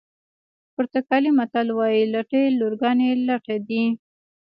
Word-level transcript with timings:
پرتګالي 0.73 1.31
متل 1.37 1.67
وایي 1.77 2.03
لټې 2.13 2.41
لورګانې 2.59 3.09
لټه 3.27 3.55
دي. 3.67 3.83